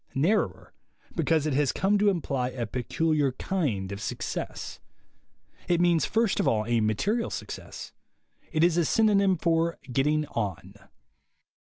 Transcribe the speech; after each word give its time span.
Narrower, 0.15 0.73
because 1.15 1.45
it 1.45 1.53
has 1.53 1.71
come 1.71 1.99
to 1.99 2.09
imply 2.09 2.49
a 2.49 2.65
peculiar 2.65 3.33
kind 3.33 3.91
of 3.91 4.01
success. 4.01 4.79
It 5.67 5.79
means 5.79 6.05
first 6.05 6.39
of 6.39 6.47
all 6.47 6.65
a 6.65 6.79
material 6.79 7.29
success. 7.29 7.93
It 8.51 8.63
is 8.63 8.77
a 8.77 8.85
synonym 8.85 9.37
for 9.37 9.77
"getting 9.91 10.25
on." 10.29 10.73